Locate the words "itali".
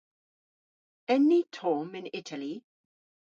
2.21-2.53